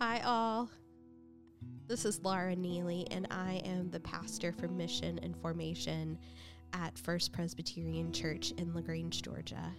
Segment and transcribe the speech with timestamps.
[0.00, 0.68] Hi, all.
[1.86, 6.18] This is Laura Neely, and I am the pastor for mission and formation
[6.72, 9.72] at First Presbyterian Church in LaGrange, Georgia.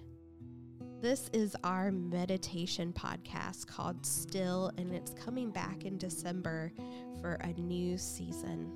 [1.01, 6.72] This is our meditation podcast called Still, and it's coming back in December
[7.20, 8.72] for a new season.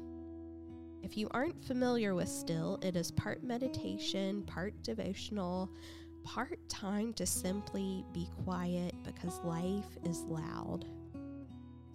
[1.03, 5.71] If you aren't familiar with Still, it is part meditation, part devotional,
[6.21, 10.85] part time to simply be quiet because life is loud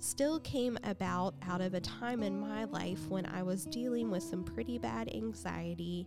[0.05, 4.23] still came about out of a time in my life when I was dealing with
[4.23, 6.07] some pretty bad anxiety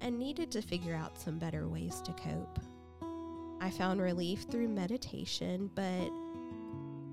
[0.00, 2.58] and needed to figure out some better ways to cope.
[3.60, 6.10] I found relief through meditation, but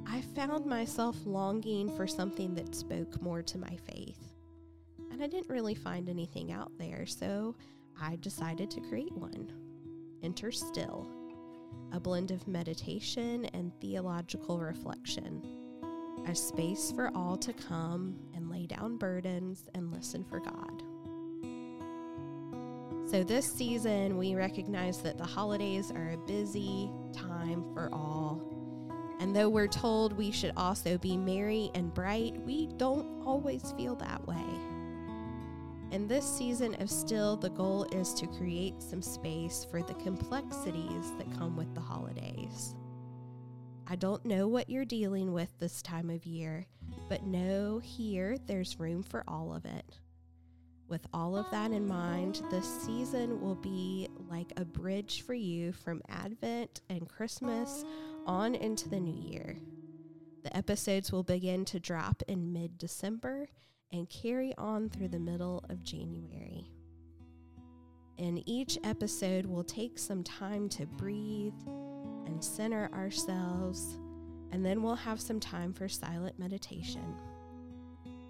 [0.07, 4.31] I found myself longing for something that spoke more to my faith.
[5.11, 7.53] And I didn't really find anything out there, so
[8.01, 9.51] I decided to create one.
[10.23, 11.05] Enter Still,
[11.91, 15.62] a blend of meditation and theological reflection
[16.27, 20.83] a space for all to come and lay down burdens and listen for God.
[23.09, 28.41] So, this season, we recognize that the holidays are a busy time for all.
[29.19, 33.95] And though we're told we should also be merry and bright, we don't always feel
[33.97, 34.43] that way.
[35.91, 41.11] In this season of still, the goal is to create some space for the complexities
[41.19, 42.73] that come with the holidays.
[43.87, 46.65] I don't know what you're dealing with this time of year,
[47.09, 49.99] but know here there's room for all of it.
[50.87, 55.73] With all of that in mind, this season will be like a bridge for you
[55.73, 57.83] from Advent and Christmas
[58.25, 59.57] on into the new year.
[60.43, 63.47] The episodes will begin to drop in mid December
[63.91, 66.69] and carry on through the middle of January.
[68.17, 71.53] In each episode, we'll take some time to breathe
[72.25, 73.97] and center ourselves,
[74.51, 77.15] and then we'll have some time for silent meditation.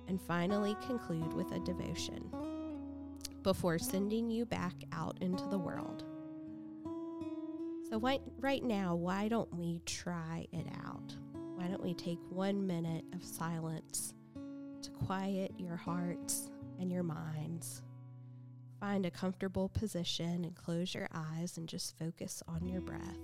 [0.07, 2.31] And finally, conclude with a devotion
[3.43, 6.03] before sending you back out into the world.
[7.89, 11.15] So, why, right now, why don't we try it out?
[11.55, 14.13] Why don't we take one minute of silence
[14.81, 16.49] to quiet your hearts
[16.79, 17.83] and your minds?
[18.79, 23.19] Find a comfortable position and close your eyes and just focus on your breath.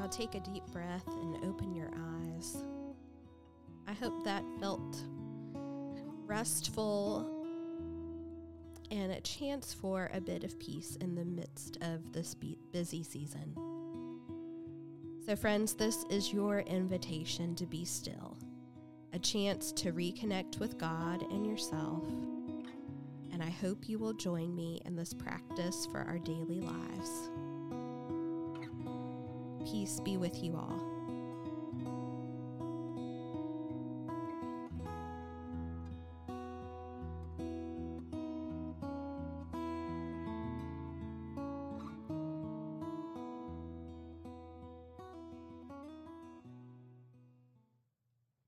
[0.00, 2.56] Now take a deep breath and open your eyes.
[3.86, 5.04] I hope that felt
[6.24, 7.44] restful
[8.90, 12.34] and a chance for a bit of peace in the midst of this
[12.72, 13.54] busy season.
[15.26, 18.38] So, friends, this is your invitation to be still,
[19.12, 22.04] a chance to reconnect with God and yourself.
[23.34, 27.28] And I hope you will join me in this practice for our daily lives.
[29.70, 30.89] Peace be with you all.